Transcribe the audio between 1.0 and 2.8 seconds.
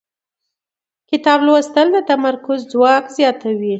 کتاب لوستل د تمرکز